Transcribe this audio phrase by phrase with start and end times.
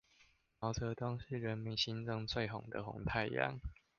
[0.59, 3.59] 毛澤東是人民心中最紅的紅太陽